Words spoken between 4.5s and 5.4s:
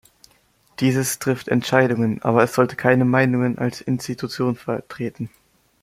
vertreten.